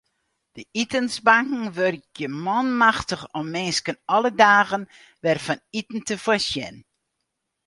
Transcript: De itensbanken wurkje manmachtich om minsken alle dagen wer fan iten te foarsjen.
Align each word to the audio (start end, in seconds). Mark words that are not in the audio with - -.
De 0.55 0.65
itensbanken 0.81 1.71
wurkje 1.77 2.27
manmachtich 2.45 3.23
om 3.37 3.47
minsken 3.55 3.97
alle 4.13 4.31
dagen 4.43 4.83
wer 5.23 5.39
fan 5.45 5.61
iten 5.79 6.01
te 6.07 6.15
foarsjen. 6.23 6.75